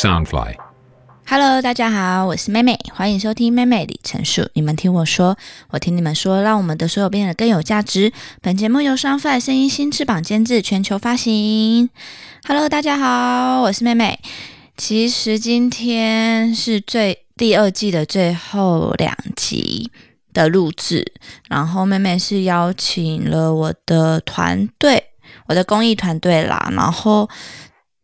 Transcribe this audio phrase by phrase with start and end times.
[0.00, 4.48] Soundfly，Hello，大家好，我是妹妹，欢迎收听妹妹李陈述。
[4.54, 5.36] 你们听我说，
[5.68, 8.10] 我听你们说，让我们的所有变得更有价值。
[8.40, 11.90] 本节目由 Soundfly 声音新翅膀监制，全球发行。
[12.48, 14.18] Hello，大家好，我是妹妹。
[14.74, 19.90] 其实今天是最第二季的最后两集
[20.32, 21.12] 的录制，
[21.50, 25.08] 然后妹妹是邀请了我的团队，
[25.48, 27.28] 我的公益团队啦，然后。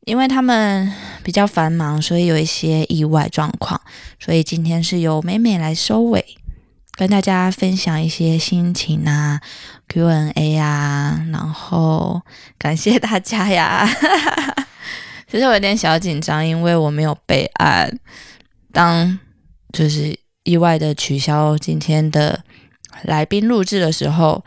[0.06, 0.92] 因为他们
[1.24, 3.80] 比较繁忙，所以有一些意外状况，
[4.20, 6.24] 所以今天是由美美来收尾，
[6.92, 9.40] 跟大家分享一些心情啊
[9.88, 12.22] ，Q&A 啊，然后
[12.56, 13.84] 感谢大家呀。
[15.28, 17.98] 其实我有点小紧张，因为我没有备案，
[18.72, 19.18] 当
[19.72, 22.44] 就是意外的取消今天的
[23.02, 24.44] 来宾录制的时候。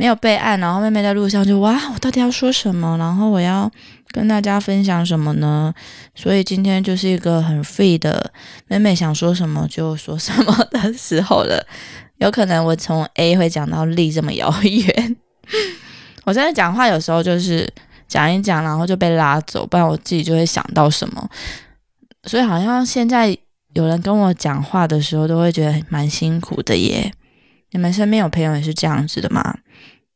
[0.00, 2.96] 没有备案，然后妹妹在路上就哇，我到底要说什么？
[2.98, 3.68] 然后我要
[4.10, 5.72] 跟大家分享什么呢？
[6.14, 8.32] 所以今天就是一个很 free 的，
[8.66, 11.64] 妹妹想说什么就说什么的时候了。
[12.18, 15.16] 有可能我从 A 会讲到 Z 这么遥远。
[16.24, 17.68] 我真的讲话有时候就是
[18.06, 21.30] 讲一讲，然后就被拉走，不然我自己就会想到什么。
[22.24, 23.36] 所以好像现在
[23.74, 27.12] 有人跟我讲话的时候，都会觉得蛮辛苦的耶。
[27.70, 29.58] 你们身边有朋友也是这样子的吗？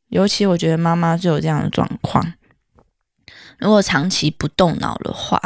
[0.09, 2.35] 尤其我觉得妈妈就有这样的状况，
[3.63, 5.41] 如果长期不动脑的话，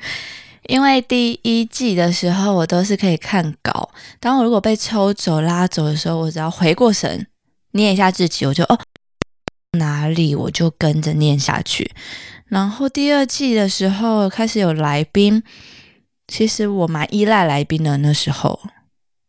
[0.68, 7.26] 因为第一季的时候我都是可以看稿，当我如果被抽走拉走的时候，我只要回过神
[7.72, 8.78] 念一下自己，我就哦
[9.72, 11.90] 哪里我就跟着念下去。
[12.46, 15.42] 然后第二季的时候开始有来宾，
[16.28, 18.60] 其实我蛮依赖来宾的那时候。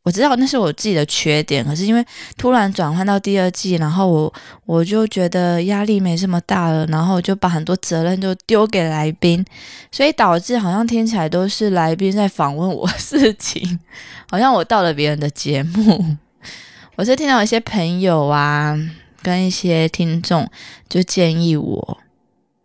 [0.04, 2.04] 我知道那是我自己的缺点，可是因为
[2.36, 4.34] 突然转换到第二季，然后我
[4.66, 9.46] 我就觉得压力没这么大了，然后就把很多责任就丢给来宾，
[9.92, 13.80] 所以导致好像听起来都是来宾在访问我事情，
[14.32, 16.18] 好像我到了别人的节目。
[16.96, 18.78] 我是听到一些朋友啊，
[19.22, 20.50] 跟一些听众
[20.90, 21.98] 就建议我，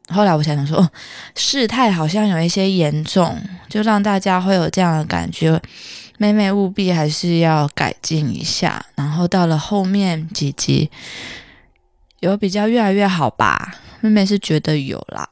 [0.08, 0.90] 后来我才想说，
[1.34, 3.38] 事态好像有一些严重，
[3.68, 5.60] 就让大家会有这样的感觉。
[6.18, 10.90] 妹妹务必还是要改进一下，然后到了后面几集
[12.20, 13.76] 有比较越来越好吧？
[14.00, 15.28] 妹妹是觉得有啦，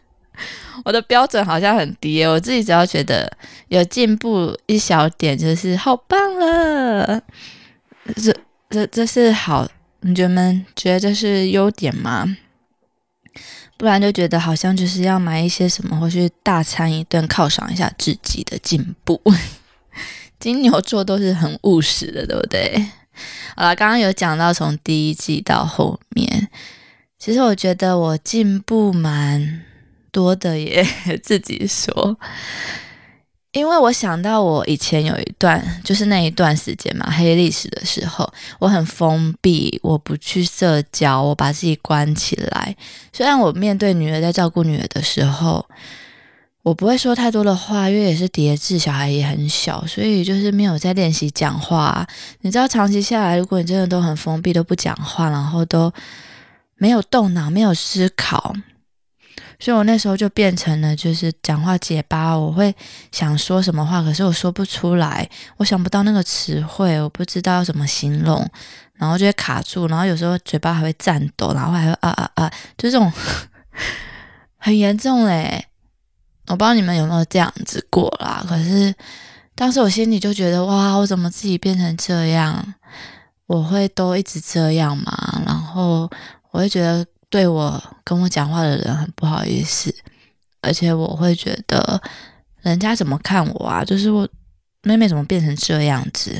[0.84, 3.30] 我的标准好像很低，我自己只要觉得
[3.68, 7.22] 有进步一小点，就是好棒了。
[8.16, 8.34] 这
[8.70, 9.68] 这这是好，
[10.00, 12.36] 你觉得觉得这是优点吗？
[13.76, 19.20] 不然就觉得好像就是要买一些什么，或是大餐一顿犒赏一下自己的进步。
[20.44, 22.86] 金牛座都是很务实的，对不对？
[23.56, 26.50] 好了，刚刚有讲到从第一季到后面，
[27.18, 29.62] 其实我觉得我进步蛮
[30.12, 30.86] 多的，耶，
[31.24, 32.18] 自己说，
[33.52, 42.76] 因为我想到我以前有一段，就是那一段时间嘛，黑历史的时候，我很封闭，我不去社交，我把自己关起来。
[43.14, 45.66] 虽然我面对女儿，在照顾女儿的时候。
[46.64, 52.06] 我不会说太多的话，因为也是叠字，小孩也很小，所以就是没有在练习讲话。
[52.40, 55.92] 你知道，长期下来，如果你真的都很封闭，都不讲话，然后都
[56.76, 58.54] 没有动脑，没有思考，
[59.60, 62.34] 所以我那时候就变成了就是讲话结巴。
[62.34, 62.74] 我会
[63.12, 68.42] 想说什么话，可是我说不出来，我想不到那个词汇，我不知道怎么形容，
[68.94, 73.12] 然后就会卡住，然后有时候嘴巴还会颤抖，然后还会啊啊啊，就这种
[74.56, 75.66] 很严重嘞。
[76.46, 78.94] 我不知道你们有没有这样子过啦，可是
[79.54, 82.74] 当时我心里就觉得哇，我怎么自己变成这样？
[83.46, 85.42] 我会都一直这样嘛？
[85.46, 86.10] 然后
[86.50, 89.94] 我会觉得对我跟我讲话的人很不好意思，
[90.60, 92.00] 而且我会觉得
[92.62, 93.84] 人家怎么看我啊？
[93.84, 94.28] 就是我
[94.82, 96.32] 妹妹怎么变成这样子？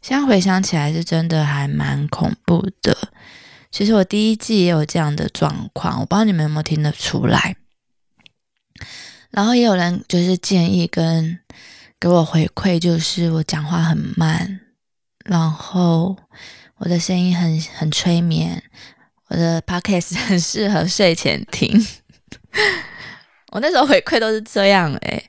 [0.00, 2.96] 现在回想起来是真的还蛮恐怖的。
[3.70, 7.56] 其实我第一季也有这样的状况，我不知道你们有没有听得出来。
[9.30, 11.38] 然后也有人就是建议跟
[12.00, 14.60] 给我回馈，就是我讲话很慢，
[15.24, 16.16] 然后
[16.78, 18.62] 我的声音很很催眠，
[19.28, 21.86] 我的 podcast 很适合睡前听。
[23.52, 25.22] 我那时候回馈都是这样诶，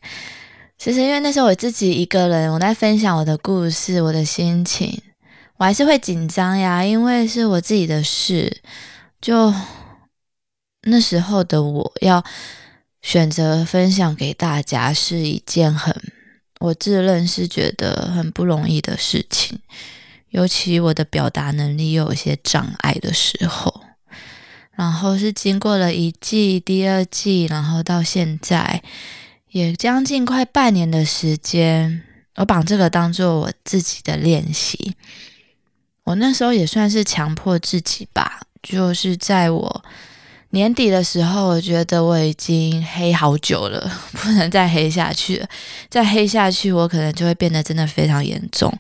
[0.78, 5.02] 其实因为那时候我自己一个人，我在分享我的故事，我的心情，
[5.58, 8.62] 我还是会紧张呀，因为是我自己的事，
[9.20, 9.54] 就
[10.84, 12.24] 那时候的我要。
[13.02, 15.96] 选择分享给大家是一件很，
[16.60, 19.60] 我自认是觉得很不容易的事情，
[20.30, 23.82] 尤其我的表达能力又有些障碍的时候，
[24.74, 28.84] 然后是经过了一季、第二季，然后到现在
[29.50, 32.04] 也将近快半年的时间，
[32.36, 34.96] 我把这个当做我自己的练习。
[36.04, 39.86] 我那时候也算是强迫自己吧，就是在我
[40.52, 45.48] 年底的时候，我觉得我已经黑好久了， 不能再黑下去了。
[45.90, 48.74] 再黑下去，我可能就会变得真的非常严重。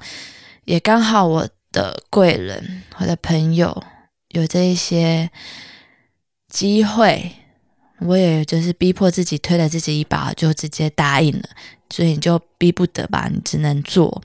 [0.65, 3.83] 也刚好我的贵人，我的朋友
[4.29, 5.29] 有这一些
[6.47, 7.31] 机会，
[7.99, 11.49] 我也就是逼迫自己推了自己一把，就直接答应了。
[11.91, 14.23] 所以你就逼不得吧，你只能做。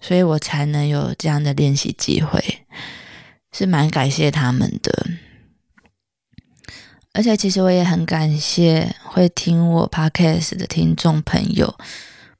[0.00, 2.42] 所以我才能有这样的练习机会，
[3.52, 5.06] 是蛮感谢他们的。
[7.18, 11.76] 而且其实我也很感谢会听我 podcast 的听众朋友，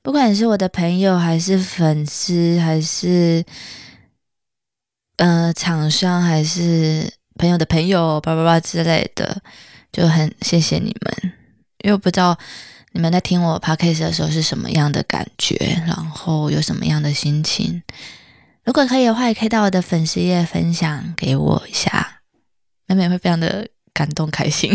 [0.03, 3.45] 不管是我的朋友，还是粉丝，还是
[5.17, 9.43] 呃厂商，还是朋友的朋友，叭叭叭之类的，
[9.91, 11.33] 就很谢谢你们，
[11.83, 12.39] 因为我不知道。
[12.93, 15.57] 你们在听我 podcast 的时候是什么样的感觉？
[15.87, 17.83] 然后有什么样的心情？
[18.65, 22.21] 如果可以的话，也可以到我的粉丝页分享给我一下，
[22.87, 24.73] 妹妹会非常的感动开心。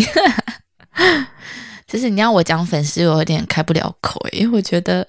[1.88, 5.08] 其 实你要我讲粉丝，我有点开不了口，因为我觉得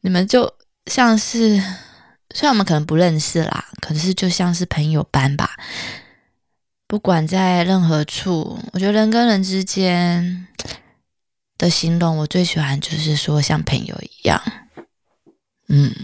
[0.00, 0.52] 你们就
[0.86, 1.56] 像是，
[2.34, 5.56] 虽然我们可能不认识啦，可是就像是朋友般吧。
[6.86, 10.46] 不管在任何处，我觉得人跟人之间。
[11.56, 14.42] 的形容，我最喜欢就是说像朋友一样，
[15.68, 15.94] 嗯，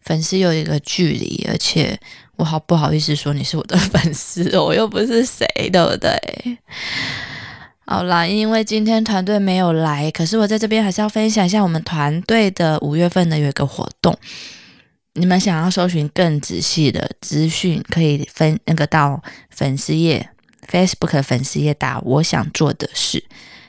[0.00, 2.00] 粉丝有一个距离，而且
[2.36, 6.58] 我好不好意思说你是我的粉丝， 我又不是谁，对不对？
[7.86, 14.16] 好啦，因为今天团队没有来，可是我在这边还是要分享一下我们团队的五月份的有一个活动，
[15.12, 20.30] 你们想要搜寻更仔细的资讯，可以分那个到粉丝页
[20.66, 23.22] Facebook 粉丝页打我想做的事。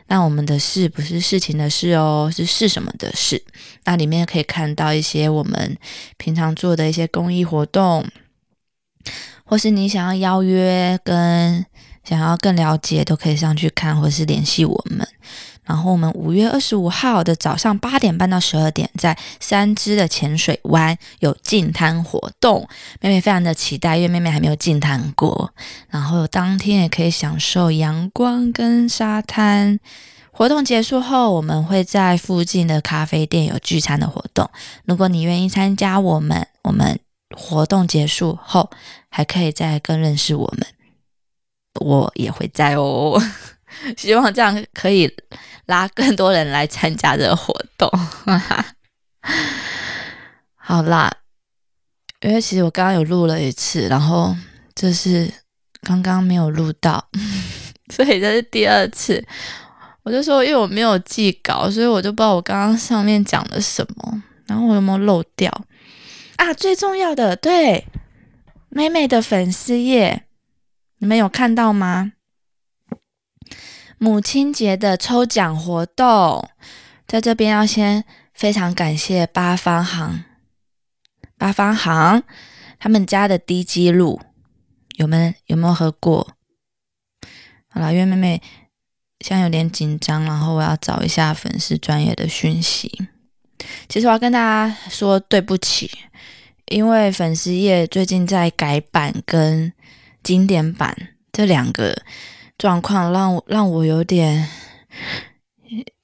[0.08, 3.44] 那我们的事不是事情的事哦，是是什么的事？
[3.84, 5.76] 那里面可以看到一些我们
[6.18, 8.06] 平常做的一些公益活动，
[9.44, 11.66] 或是你想要邀约跟
[12.04, 15.08] 想要更了解，都可以上去看，或是联系我们。
[15.64, 22.68] 然后我们五月二十五号的早上八点半到十二点，在三支的浅水湾有净滩活动，
[23.02, 25.52] 妹妹非常的期待，因为妹妹还没有净滩过。
[25.90, 29.80] 然后当天也可以享受阳光跟沙滩。
[30.30, 34.48] 活动结束后，我们会在附近的咖啡店有聚餐的活动。
[34.84, 37.00] 如果你愿意参加我们，我们
[37.36, 38.70] 活动结束后
[39.10, 40.66] 还可以再更认识我们，
[41.82, 43.22] 我也会在哦。
[43.98, 45.14] 希望这样可以
[45.66, 47.92] 拉更多人来参加这个活动。
[50.56, 51.12] 好啦，
[52.22, 54.36] 因为其实我刚刚有录了一次，然后
[54.74, 55.30] 这是
[55.82, 57.10] 刚刚没有录到，
[57.94, 59.24] 所以这是第二次。
[60.04, 65.52] 我就说，因为我没有记稿，所以我就不知道我刚刚上面讲了什么，然后我有没有漏掉
[66.38, 66.54] 啊？
[66.54, 67.86] 最重要的，对，
[68.70, 70.26] 妹妹的粉丝页，
[70.98, 72.14] 你们有看到吗？
[73.98, 76.50] 母亲节的抽奖活动，
[77.08, 78.04] 在这边要先
[78.34, 80.26] 非常感谢八方行，
[81.38, 82.24] 八方行
[82.78, 84.20] 他们家的低基露，
[84.98, 86.36] 有没有没有喝过？
[87.70, 88.42] 好了，因为妹妹
[89.22, 93.08] 现在有点紧张，然后我要找一下粉丝专业的讯息。
[93.88, 95.90] 其实我要跟大家说对不起，
[96.68, 99.72] 因为粉丝页最近在改版跟
[100.24, 100.96] 经典版
[101.32, 101.96] 这两个。
[102.58, 104.48] 状况让我让我有点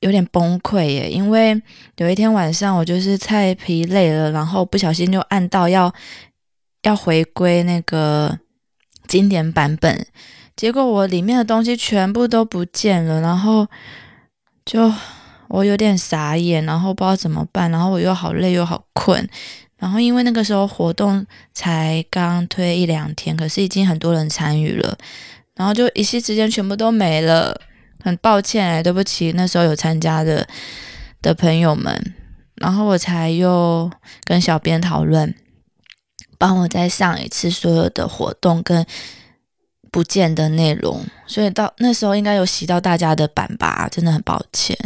[0.02, 1.62] 有点崩溃耶，因为
[1.96, 5.90] 有一天晚上我就是太疲累了，然后不小心就按到要
[6.82, 8.38] 要回归那个
[9.08, 10.06] 经典版本，
[10.58, 13.66] 结果我里面的东西全部都不见了，然后
[14.66, 14.92] 就
[15.52, 19.28] 我有点傻眼，然后不知道怎么办，然后我又好累又好困，
[19.78, 24.98] 然后因为那个时候活动才刚推一两天，可是已经很多人参与了。
[25.56, 27.60] 然后就一夕之间全部都没了，
[28.02, 30.48] 很抱歉哎，对不起，那时候有参加的
[31.22, 32.16] 的朋友们，
[32.56, 33.92] 然后我才又
[34.24, 35.36] 跟小编讨论，
[36.38, 38.86] 帮我再上一次所有的活动跟
[39.92, 44.78] 不见的内容，所以到那时候应该有洗到大家的版吧，真的很抱歉。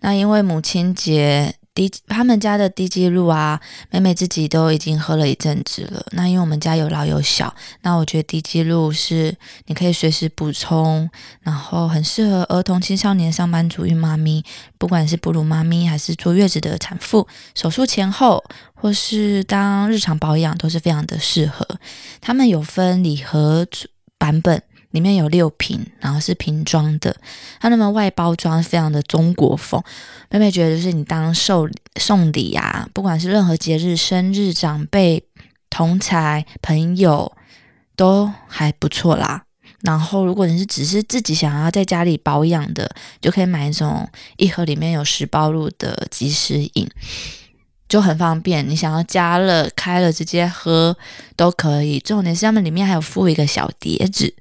[0.00, 1.54] 那因为母亲节。
[1.74, 6.04] 低他们家的低基露啊，妹妹自己都已经喝了一阵子了。
[6.10, 9.32] 那因为我们家有老有小，那我觉得低基露是
[9.66, 11.08] 你可以随时补充，
[11.40, 14.44] 然后很适合儿童、青少年、上班族、孕妈咪，
[14.76, 18.42] 不管是哺乳妈咪还是坐月子的产妇，手术前后
[18.74, 21.64] 或是当日常保养都是非常的适合。
[22.20, 23.64] 他们有分礼盒
[24.18, 24.60] 版本，
[24.98, 27.16] 里面有六瓶，然后是瓶装的，
[27.60, 29.80] 它那么外包装非常的中国风。
[30.28, 35.22] 妹妹觉得就是你当送送礼呀，不管是任何节日、生日、长辈、
[35.70, 37.32] 同才、朋友，
[37.94, 39.44] 都还不错啦。
[39.82, 42.90] 然后如果你是只是自己想要在家里保养的，
[43.20, 46.90] 就可以买一种一盒里面有十包入的即食饮。
[47.88, 50.94] 就很方便，你想要加热开了直接喝
[51.36, 51.98] 都可以。
[52.00, 54.34] 重点是它们里面还有附一个小碟子，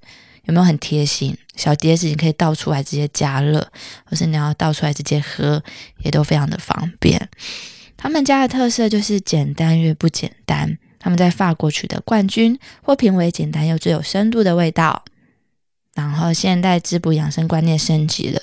[0.48, 1.38] 有没有很贴心？
[1.56, 3.66] 小碟子你可以倒出来直接加热，
[4.06, 5.63] 或是你要倒出来直接喝，
[6.04, 7.30] 也都非常的方便。
[7.96, 10.77] 他们家的特色就是简单越不简单。
[11.00, 15.06] 他们在法国取得冠军，或评为简单又最有深度的味道。
[15.98, 18.39] 然后现代滋补养生观念升级了，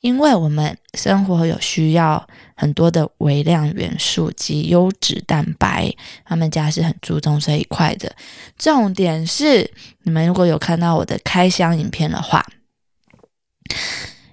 [0.00, 5.94] 因为我们生活有需要很多的微量元素及优质蛋白，
[6.24, 8.10] 他们家是很注重这一块的。
[8.58, 9.70] 重点是，
[10.04, 12.42] 你们如果有看到我的开箱影片的话，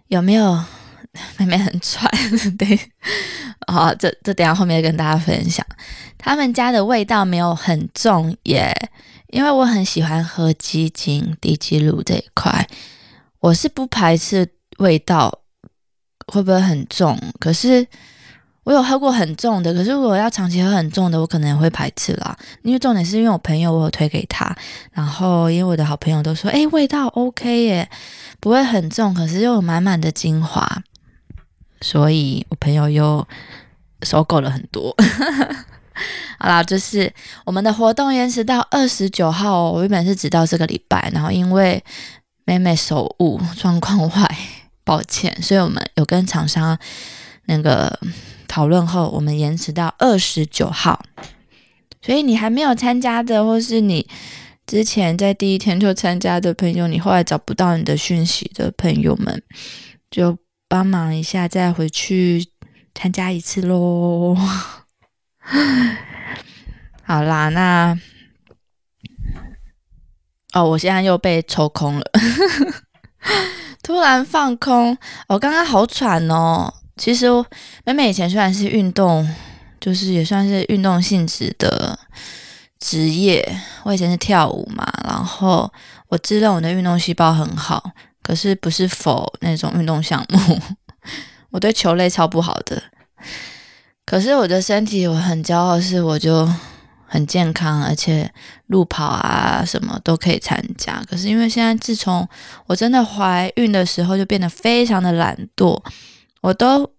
[0.08, 0.64] 有没有
[1.36, 2.10] 妹妹很喘？
[2.58, 2.80] 对，
[3.68, 5.66] 好，这这等下后面跟大家分享。
[6.18, 8.74] 他们家的味道没有很重耶。
[9.32, 12.68] 因为我很喜欢喝鸡精、低基乳这一块，
[13.40, 14.48] 我是不排斥
[14.78, 15.40] 味道
[16.28, 17.18] 会不会很重。
[17.40, 17.88] 可是
[18.64, 22.38] 我有喝过很重的，可是如果要长期喝很重的，我可能也会排斥啦。
[22.62, 24.56] 因为重点是因为我朋友我有推给他，
[24.92, 27.90] 然后因为我的好朋友都说，哎，味道 OK 耶，
[28.40, 30.84] 不会很重，可是又有满满的精华，
[31.80, 33.28] 所以我朋友又
[34.04, 34.96] 收购了很多。
[36.40, 37.12] 好啦，就是
[37.46, 41.84] 我们的活动延迟到二十九号，我原本是直到这个礼拜，然后因为
[42.46, 44.38] 妹妹手误状况外，
[44.84, 46.78] 抱歉，所以我们有跟厂商
[47.46, 48.00] 那个
[48.48, 51.04] 讨论后，我们延迟到二十九号。
[52.02, 54.08] 所以你还没有参加的，或是你
[54.66, 59.44] 之前在第一天就参加的朋友，你后来找不到你的讯息的朋友们，
[60.10, 60.36] 就
[60.68, 62.44] 帮忙一下，再回去
[62.96, 64.36] 参加一次喽。
[67.04, 67.98] 好啦，那
[70.54, 72.06] 哦，我现在又被抽空了，
[73.82, 74.98] 突然放空。
[75.28, 76.74] 我刚刚好喘哦。
[76.98, 77.28] 其实
[77.86, 79.28] 美美以前虽然是运动，
[79.80, 81.98] 就是也算是运动性质的
[82.80, 83.58] 职业。
[83.84, 85.72] 我以前是跳舞嘛，然后
[86.10, 90.62] 我自认我的运动细胞很好，可是不是否那种运动项目，
[91.50, 92.84] 我对球类超不好的。
[94.06, 96.48] 可是我的身体我很骄傲，是我就
[97.08, 98.30] 很健康，而且
[98.68, 101.02] 路跑啊什么都可以参加。
[101.10, 102.28] 可是因为现在自从
[102.66, 105.82] 我真的怀孕的时候，就变得非常的懒惰，
[106.42, 106.92] 我都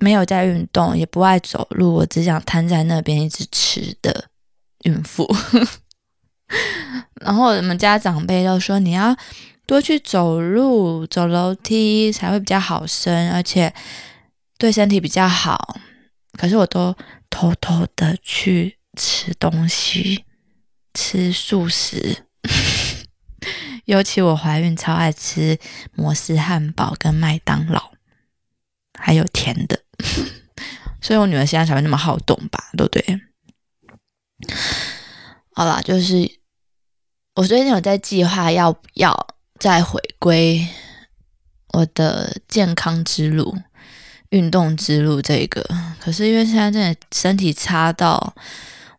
[0.00, 4.26] 没有在运动，也不爱走路，我只想瘫在那边一直吃的
[4.84, 5.28] 孕妇。
[7.20, 9.16] 然后我们家长辈都说你要
[9.66, 13.72] 多去走路，走楼梯才会比较好生，而且
[14.58, 15.76] 对身体比较好。
[16.36, 16.96] 可是我都
[17.30, 20.24] 偷偷的去吃东西，
[20.92, 22.26] 吃素食，
[23.86, 25.58] 尤其我怀孕超爱吃
[25.94, 27.92] 摩斯汉堡跟麦当劳，
[28.98, 29.82] 还有甜的，
[31.00, 33.20] 所以我女儿现在才会那么好动吧，对不对？
[35.54, 36.40] 好啦，就是
[37.34, 40.66] 我最近有在计划要要再回归
[41.72, 43.56] 我的健康之路。
[44.34, 45.64] 运动之路这个，
[46.00, 48.34] 可是因为现在真的身体差到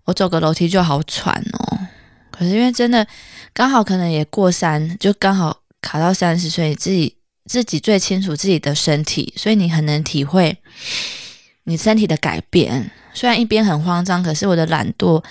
[0.05, 1.79] 我走个楼梯就好喘哦。
[2.31, 3.05] 可是因为真的
[3.53, 10.57] 刚好可能也过三，就刚好卡到三十岁，自己自己最清楚自己的身体，所以你很能体会
[11.65, 12.89] 你身体的改变。
[13.13, 15.21] 虽然一边很慌张，可是我的懒惰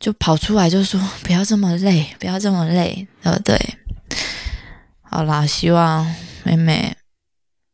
[0.00, 3.58] 就跑出来，就说 不要这么累，不要这么累，对不对？
[5.02, 6.10] 好啦，希望
[6.42, 6.96] 妹妹。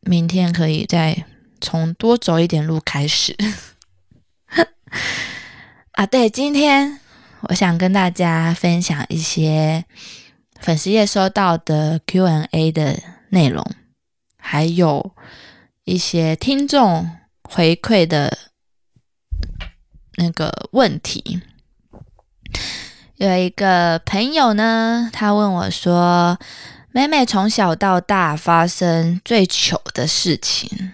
[0.02, 1.25] 明天可以再
[1.61, 3.37] 从多走一点路开始
[5.92, 6.07] 啊！
[6.07, 6.99] 对，今天
[7.42, 9.85] 我想跟大家分享一些
[10.59, 13.64] 粉丝页收到的 Q&A 的内容，
[14.38, 15.14] 还有
[15.85, 17.11] 一些听众
[17.42, 18.38] 回馈的
[20.16, 21.42] 那个问题。
[23.16, 26.38] 有一个朋友呢，他问我说。
[26.93, 30.91] 妹妹从小到大发生最糗的事情，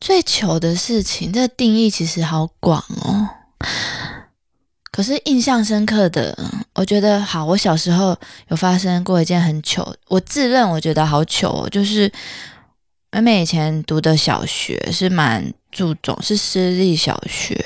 [0.00, 3.28] 最糗的事情，这定义其实好广哦。
[4.90, 6.36] 可是印象深刻的，
[6.74, 8.16] 我觉得好，我小时候
[8.48, 12.10] 有发生过一件很糗，我自认我觉得好糗，哦就是
[13.10, 17.62] 妹妹以前读的小学是蛮注重是私立小学，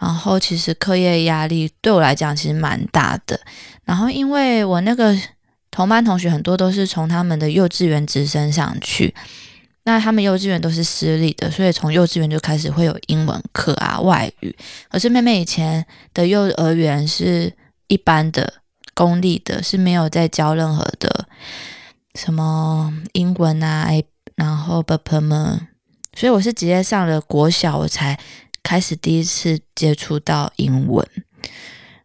[0.00, 3.40] 然后其实课业压力对我来讲其实蛮大的，
[3.84, 5.16] 然后因为我那个。
[5.70, 9.14] 同班同学很多都是从他们的幼稚园直升上去，
[9.84, 14.54] 那他们幼稚园都是私立的，所以从幼稚园就开始会有英文课啊、外语。
[14.90, 17.52] 可是妹妹以前的幼儿园是
[17.86, 18.52] 一般的
[18.94, 21.28] 公立的，是没有在教任何的
[22.14, 23.88] 什么英文啊，
[24.34, 25.56] 然后 b p m，
[26.14, 28.18] 所以我是直接上了国小，我才
[28.62, 31.06] 开始第一次接触到英文。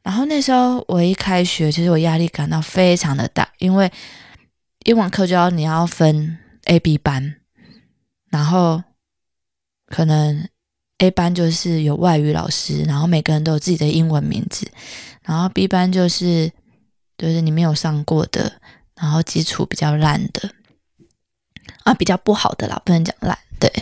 [0.05, 3.91] 然后那时候我一开学，其实我压力感到非常的大，因为
[4.83, 7.37] 英文课就要你要分 A、B 班，
[8.29, 8.83] 然后
[9.87, 10.47] 可能
[10.99, 14.69] A 班就是有外语老师，然后每个人都有自己的英文名字，
[15.23, 16.51] 然后 B 班就是
[17.17, 18.61] 就是你没有上过的，
[19.01, 20.51] 然后基础比较烂的
[21.83, 23.73] 啊，比较不好的啦，不能讲烂，对。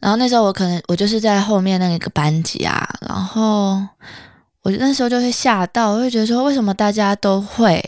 [0.00, 3.86] 然后那时候我可能我就是在后面那个班级啊，然后。
[4.68, 7.82] 我那时候就会吓到，我会觉得说，为什么大家都会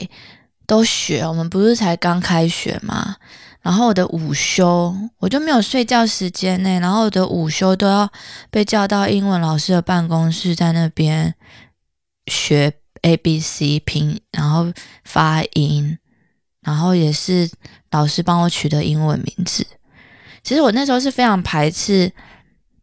[0.66, 1.22] 都学？
[1.22, 3.16] 我们不是才刚开学吗？
[3.60, 8.10] 然后我的午休我就没有睡觉时间呢，然后我的午休都要
[8.50, 11.34] 被叫到英文老师的办公室，在那边
[12.28, 12.72] 学
[13.02, 14.72] A B C 拼，然后
[15.04, 15.98] 发音，
[16.62, 17.50] 然后也是
[17.90, 19.66] 老师帮我取的英文名字。
[20.42, 22.10] 其实我那时候是非常排斥。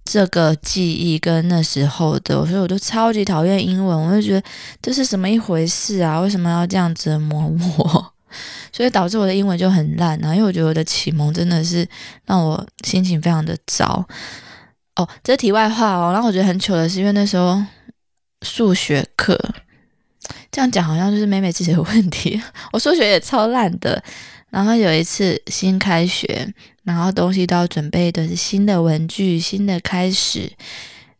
[0.10, 4.48] 这个记忆跟那时候的，所以我就超级讨厌英文，我就觉得
[4.82, 6.22] 这是什么一回事啊？
[6.22, 8.14] 为什么要这样折磨我？
[8.72, 10.34] 所以导致我的英文就很烂啊！
[10.34, 11.86] 因为我觉得我的启蒙真的是
[12.26, 14.06] 让我心情非常的糟。
[14.96, 16.14] 哦，这题外话哦。
[16.14, 17.62] 然后我觉得很糗的是，因为那时候
[18.44, 19.38] 数学课，
[20.52, 22.42] 这样讲好像就是美美自己的问题。
[22.72, 24.02] 我数学也超烂的。
[24.50, 26.54] 然后有一次新开学，
[26.88, 30.50] 然后东西都要准备的是新的文具，新的开始。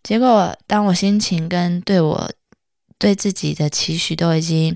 [0.02, 2.32] 结果当我心情跟对我
[2.98, 4.74] 对自己的期许都已经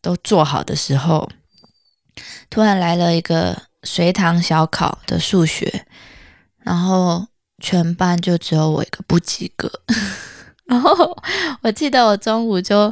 [0.00, 1.28] 都做好的时候，
[2.48, 5.84] 突然来了一个随堂小考的数学，
[6.60, 7.26] 然后
[7.62, 9.70] 全班就只有我一个不及格。
[10.64, 11.14] 然后
[11.60, 12.90] 我记得我中午就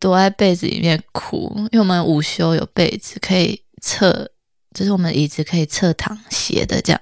[0.00, 3.62] 躲在被子里面哭，因为我们午休有被子可以。
[3.80, 4.28] 侧
[4.78, 7.00] 就是我们椅子可以侧躺斜的这样，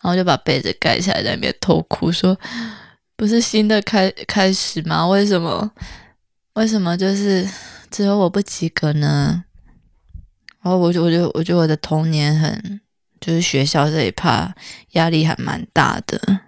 [0.00, 2.34] 然后就把被子盖起来，在那边偷哭，说
[3.14, 5.06] 不是新的开开始吗？
[5.06, 5.70] 为什么
[6.54, 7.46] 为什么就是
[7.90, 9.44] 只有我不及格呢？
[10.62, 12.80] 然后我就我就我觉得我的童年很
[13.20, 14.54] 就是学校这一趴
[14.92, 16.40] 压力还蛮大的。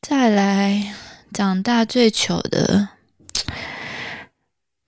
[0.00, 0.94] 再来
[1.34, 2.88] 长大最糗的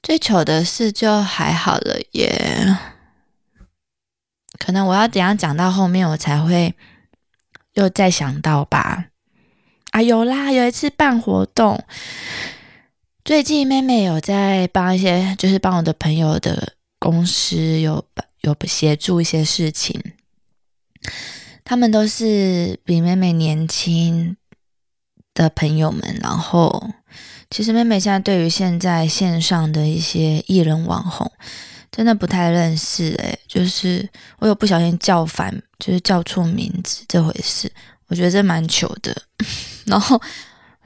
[0.03, 2.79] 最糗的事就还好了耶。
[4.59, 6.75] 可能我要等下讲到后面，我才会
[7.75, 9.07] 又再想到吧。
[9.93, 11.83] 啊，有啦，有一次办活动，
[13.25, 18.05] 最近妹妹有在帮一些，就是帮我的朋友的公司有
[18.41, 20.03] 有协助一些事情。
[21.65, 24.37] 他们都是比妹妹年轻
[25.33, 26.91] 的朋友们，然后
[27.51, 31.31] 其实妹妹现在对于现在线上的一些艺人网红。
[31.91, 37.71] 真的不太认识诶，就是我有不小心叫反，就是叫错名字这回事，
[38.09, 39.17] 我觉得这蛮糗的。
[39.87, 40.21] 然后，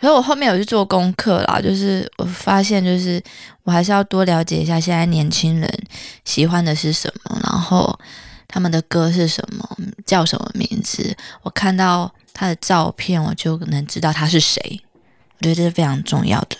[0.01, 3.23] 所以我后面有去做功课啦，就是我发现，就是
[3.65, 5.69] 我还是要多了解一下现在年轻人
[6.25, 7.99] 喜欢的是什么，然后
[8.47, 11.17] 他们的歌是什么，叫什么名字。
[11.43, 14.81] 我看到他的照片，我就能知道他是谁。
[15.39, 16.57] 我觉得这是非常重要的。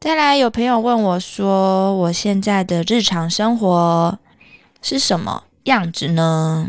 [0.00, 4.18] 再来，有朋友问我说：“我现在的日常生活
[4.80, 6.66] 是什么样子呢？”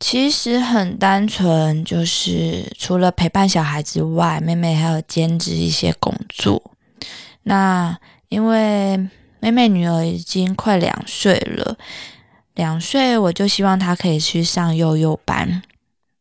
[0.00, 6.72] 其实很单纯，就是除了陪伴小孩之外，妹妹还有兼职一些工作。
[7.42, 7.98] 那
[8.30, 8.96] 因为
[9.40, 11.76] 妹妹女儿已经快两岁了，
[12.54, 15.62] 两岁我就希望她可以去上幼幼班，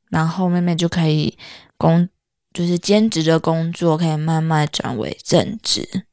[0.10, 1.38] 然后妹妹就可以
[1.78, 2.10] 工。
[2.54, 6.06] 就是兼职的工作可以慢慢转为正职，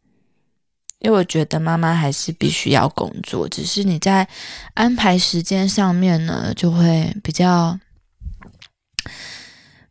[1.00, 4.26] 因为我觉得妈妈还是必须要工作，只是你在
[4.74, 7.78] 安排时间上面呢，就会比较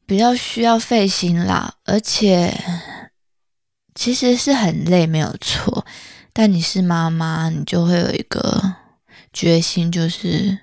[0.06, 2.52] 比较需要费心啦，而且
[3.94, 5.86] 其实是很累，没有错。
[6.34, 8.76] 但你是妈妈，你就会有一个
[9.34, 10.58] 决心，就是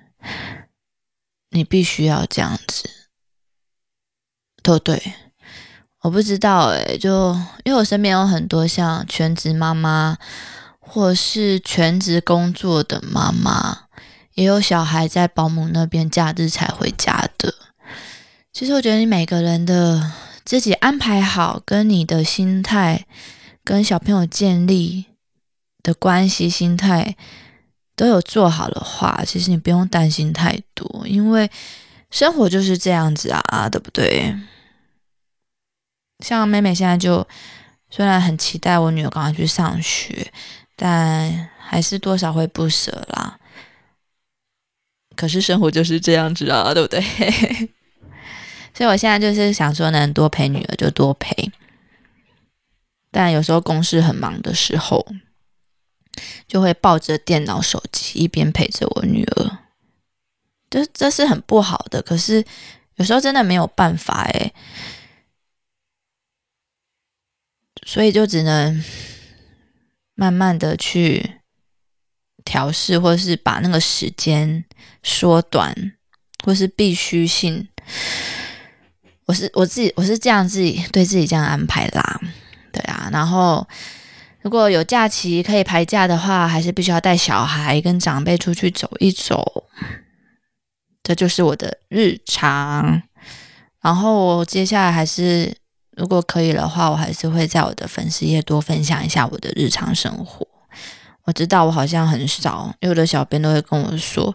[1.51, 2.89] 你必须要这样子，
[4.61, 5.13] 都对。
[6.01, 7.33] 我不知道诶，就
[7.63, 10.17] 因为我身边有很多像全职妈妈，
[10.79, 13.85] 或是全职工作的妈妈，
[14.35, 17.53] 也有小孩在保姆那边假日才回家的。
[18.53, 20.11] 其实我觉得你每个人的
[20.45, 23.05] 自己安排好，跟你的心态
[23.63, 25.05] 跟小朋友建立
[25.83, 27.15] 的关系心态，
[27.95, 31.49] 都有做好的话，其实你不用担心太多，因为
[32.09, 34.33] 生活就是这样子啊，对不对？
[36.19, 37.25] 像妹妹现在就
[37.89, 40.31] 虽然很期待我女儿赶快去上学，
[40.75, 43.39] 但还是多少会不舍啦。
[45.15, 47.01] 可是生活就是这样子啊，对不对？
[48.73, 51.51] 所以我现在就是想说，能多陪女儿就多陪。
[53.09, 55.03] 但有时候公事很忙的时候，
[56.47, 59.57] 就会抱着电脑、手机一边陪着我女儿，
[60.69, 62.01] 这这是很不好的。
[62.01, 62.43] 可是
[62.95, 64.53] 有时候真的没有办法诶，
[67.87, 68.83] 所以就只能
[70.13, 71.39] 慢慢的去
[72.43, 74.65] 调试，或是把那个时间
[75.01, 75.73] 缩短，
[76.43, 77.65] 或是必须性。
[79.25, 82.19] 我是我自己，我是这样自己对自己这样安排啦。
[82.73, 83.65] 对啊，然后
[84.41, 89.63] 如果有假期可以排假的话，还是必须要带小孩跟长辈出去走一走，
[91.03, 93.01] 这就是我的日常。
[93.81, 95.55] 然后接下来还是
[95.97, 100.47] 如果可以的话，我还是会在我的粉丝页多分享一下我的日常生活。
[101.23, 104.33] 我知道我好像很少，有的小编都会跟我说，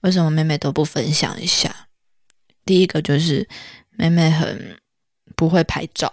[0.00, 1.70] 为什么妹妹都不分享一下？
[2.64, 3.46] 第一个就是
[3.90, 4.76] 妹妹很
[5.36, 6.12] 不会拍照。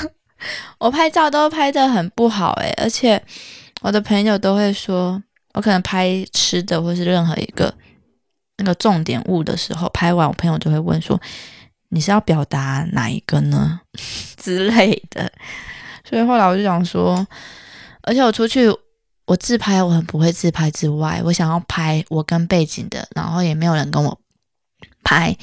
[0.78, 3.20] 我拍照都拍的很不好诶，而且
[3.80, 5.20] 我的朋友都会说，
[5.54, 7.74] 我可能拍吃的或是任何一个
[8.58, 11.20] 那个重点物的时候，拍完我朋友就会问说，
[11.92, 13.80] 你是要表达哪一个呢
[14.36, 15.30] 之类的。
[16.08, 17.26] 所以后来我就想说，
[18.02, 18.66] 而且我出去
[19.26, 24.18] 我自拍我很不会自拍之外，我想要拍我跟背景的，然后也没有人跟我
[25.04, 25.36] 拍。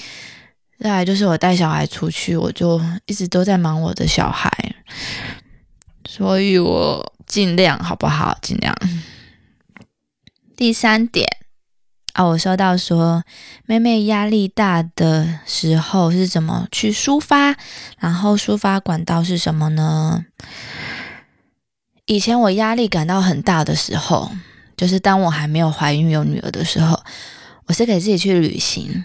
[0.80, 4.52] 再来就是我带小孩出去，我就一直都在忙我的小孩，
[6.08, 8.38] 所以我尽量好不好？
[8.42, 8.76] 尽量。
[10.56, 11.28] 第三点
[12.14, 13.24] 啊，我收到说
[13.66, 17.56] 妹妹压力大的时候是怎么去抒发，
[18.00, 20.26] 然后抒发管道是什么呢？
[22.06, 24.32] 以前我压力感到很大的时候，
[24.76, 27.00] 就是当我还没有怀孕有女儿的时候，
[27.68, 29.04] 我是给自己去旅行。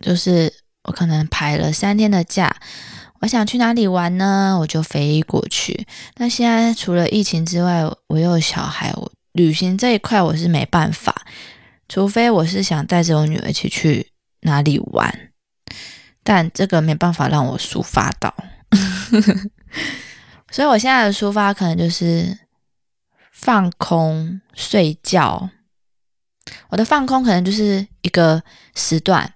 [0.00, 0.52] 就是
[0.84, 2.56] 我可能排了三天的假，
[3.18, 4.56] 我想去哪里玩呢？
[4.60, 5.86] 我就飞过去。
[6.18, 11.26] 那现在除了疫情之外，我又有小孩，我旅行这一块我是没办法，
[11.88, 15.32] 除非我是想带着我女儿一起去哪里玩，
[16.22, 18.34] 但这个没办法让我抒发到。
[20.50, 22.38] 所以我现在的抒发可能就是
[23.32, 25.50] 放空、睡觉。
[26.68, 28.42] 我的放空可能就是一个
[28.74, 29.34] 时段。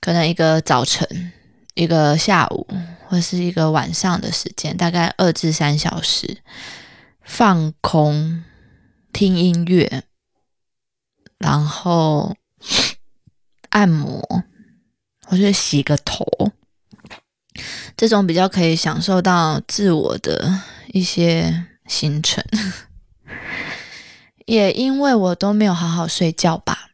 [0.00, 1.32] 可能一个早晨、
[1.72, 2.66] 一个下午，
[3.08, 6.42] 或是一个晚上的时间，大概二至三小时，
[7.22, 8.44] 放空、
[9.14, 10.02] 听音乐，
[11.44, 12.34] 然后
[13.68, 14.26] 按摩，
[15.26, 16.24] 或者洗个头，
[17.94, 20.62] 这种比较可以享受到自我的
[20.94, 22.42] 一些行程。
[24.46, 26.88] 也因为我都没有好好睡觉吧。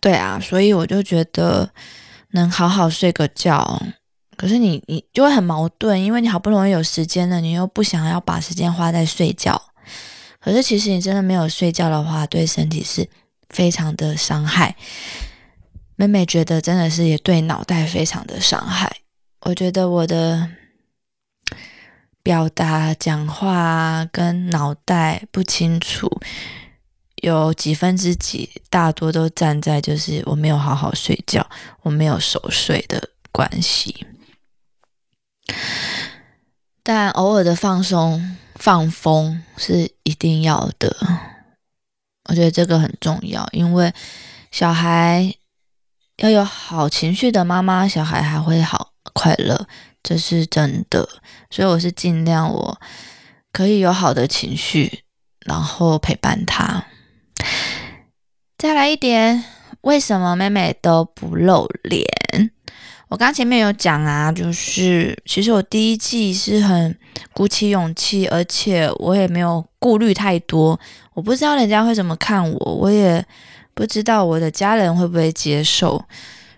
[0.00, 1.70] 对啊，所以我就觉得
[2.30, 3.82] 能好好睡个觉，
[4.34, 9.65] 可是你你就会很矛盾，因为你好不容易有时间了，你又不想要把时间花在睡觉。
[10.46, 13.08] 可是其实你真的没有睡觉的话，对身体是
[13.48, 14.76] 非常的伤害。
[15.96, 18.98] 妹妹觉得真的是也对脑袋非常的伤害。
[19.40, 20.48] 我觉得我的
[22.22, 26.08] 表达、讲话跟脑袋不清楚。
[27.16, 31.44] 有几分之几，大多都站在就是我没有好好睡觉，
[31.82, 34.06] 我没有熟睡的关系。
[36.84, 40.96] 但偶尔的放松、放风是一定要的，
[42.28, 43.92] 我觉得这个很重要，因为
[44.50, 45.34] 小孩
[46.16, 49.68] 要有好情绪的妈妈，小孩还会好快乐，
[50.02, 51.08] 这是真的。
[51.50, 52.80] 所以我是尽量我
[53.52, 55.04] 可以有好的情绪，
[55.44, 56.84] 然后陪伴他。
[58.58, 59.44] 再来一点，
[59.82, 62.06] 为什么妹妹都不露脸？
[63.08, 66.96] 我刚前面有讲啊，就是其实我第一季是很
[67.32, 70.78] 鼓起勇气，而且我也没有顾虑太多。
[71.14, 73.24] 我不知道人家会怎么看我，我也
[73.74, 76.04] 不知道我的家人会不会接受，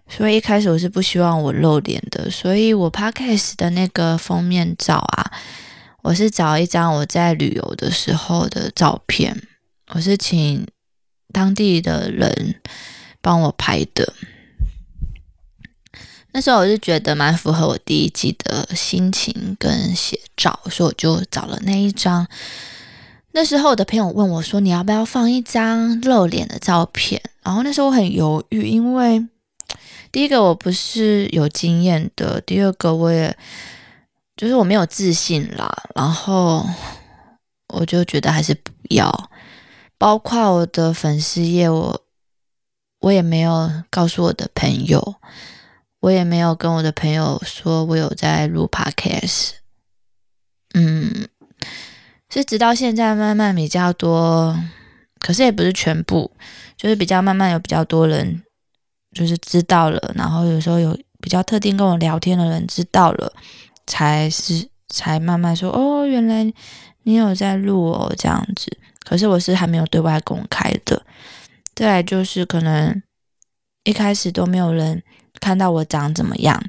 [0.08, 2.30] 所以一开始我是不希望我露脸的。
[2.30, 5.30] 所以我 podcast 的那个封面照啊，
[6.02, 9.36] 我是找一张我在旅游的时候的照片，
[9.94, 10.66] 我是请。
[11.30, 12.54] 当地的人
[13.20, 14.14] 帮我拍的，
[16.38, 22.24] 那时候我就觉得蛮符合我第一季的心情跟写照，所以我就找了那一张。
[23.32, 29.26] 那时候我的朋友问我说：“你要不要放一张露脸的照片？”然后那时候我很犹豫，因为
[30.12, 33.36] 第一个我不是有经验的，第二个我也
[34.36, 35.68] 就是我没有自信啦。
[35.96, 36.64] 然后
[37.66, 39.28] 我就觉得还是不要。
[39.98, 42.00] 包括我的粉丝页，我
[43.00, 45.16] 我也没有告诉我的朋友，
[46.00, 49.52] 我也没有跟我的朋友说我有在录 podcast。
[50.74, 51.28] 嗯。
[52.30, 54.54] 是直到现在慢慢比较多，
[55.18, 56.30] 可是也不是全部，
[56.76, 58.42] 就是比较慢慢有比较多人
[59.14, 63.32] 就是知道了，然后有时候有比较特定跟我聊天的人知道了，
[63.86, 66.44] 才是才慢慢说哦，原来
[67.04, 68.76] 你有在录哦这样子。
[69.00, 71.02] 可是我是还没有对外公开的。
[71.74, 73.02] 再来就是可能
[73.84, 75.02] 一开始都没有人
[75.40, 76.62] 看到我长怎么样，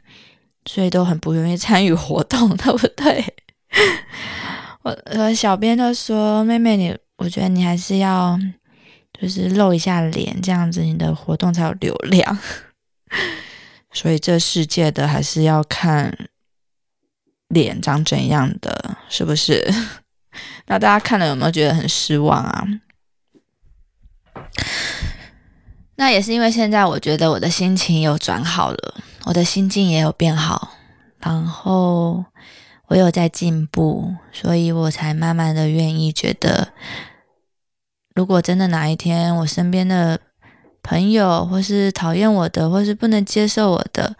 [0.65, 3.23] 所以都很不愿意参与活动， 对不对？
[4.83, 8.39] 我和小编都说：“妹妹，你我觉得你还是要
[9.19, 12.37] 就是露一下脸，这样子你的活动才有流量。
[13.91, 16.15] 所以这世界的还是要看
[17.49, 19.67] 脸长怎样的，是不是？
[20.67, 22.65] 那大家看了有没有觉得很失望啊？
[25.99, 30.69] 那也是因为现在我觉得我的心情有转好了，我的心境也有变好，
[31.19, 32.23] 然后。”
[32.89, 36.69] 我有在进步，所以我才慢慢的愿意觉得，
[38.15, 40.19] 如果真的哪一天我身边的
[40.81, 44.15] 朋友，或是讨厌我的，或是不能接受我的，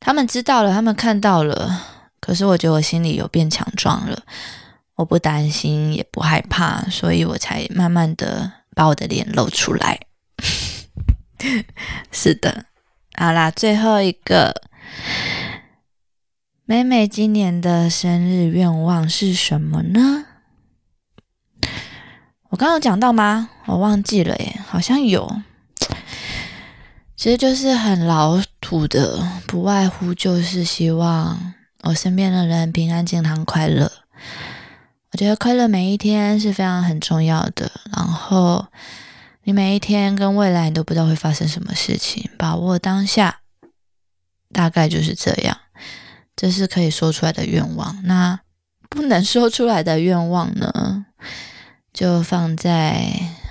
[0.00, 1.80] 他们知道了，他们看到了，
[2.18, 4.20] 可是我觉得我心里有变强壮了，
[4.96, 10.00] 我不担心，也不害怕，所以我才慢慢的把我的脸露出来。
[12.12, 12.66] 是的，
[13.16, 14.62] 好啦，最后一个。
[16.66, 20.24] 美美今年的生日愿望是什么呢？
[22.48, 23.50] 我刚刚有讲到吗？
[23.66, 25.42] 我忘记了耶，好像有。
[27.16, 31.52] 其实就是很老土的，不外乎就是希望
[31.82, 33.92] 我身边的人平安、健康、快乐。
[35.12, 37.70] 我觉得快乐每一天是非常很重要的。
[37.94, 38.66] 然后
[39.44, 43.40] 你每一天跟未来你都不知道会发生什么事情，把握当下，
[44.52, 45.58] 大概就是这样。
[46.34, 48.40] 这是可以说出来的愿望，那
[48.88, 51.06] 不能说出来的愿望呢，
[51.92, 53.06] 就放在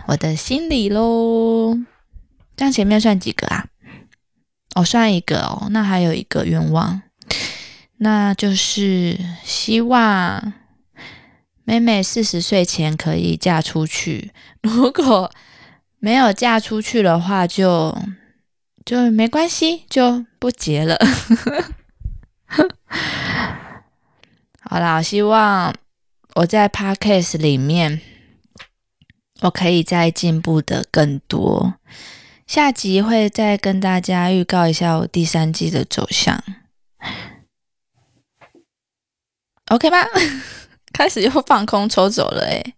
[0.07, 1.77] 我的心里喽。
[2.57, 3.67] 这样前面算几个啊？
[4.75, 5.67] 哦，算一个哦。
[5.69, 7.03] 那还有一个愿望，
[7.97, 10.53] 那就是希望
[11.63, 14.31] 妹妹四十岁前可以嫁出去。
[14.61, 15.31] 如果
[16.03, 17.97] 没有嫁出去的话，就
[18.85, 20.99] 就没关系，就不结了。
[24.59, 25.73] 好啦，希望
[26.35, 28.01] 我在 podcast 里面，
[29.43, 31.75] 我可以再进步的更多。
[32.45, 36.43] 下集会再跟大家预告一下我第三季的走向
[39.69, 39.99] ，OK 吗？
[40.91, 42.75] 开始又放空抽走了诶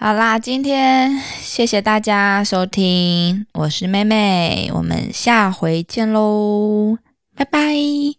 [0.00, 6.96] 好啦，今天谢谢大家收听，我是妹妹，我们下回见喽，
[7.34, 8.18] 拜拜。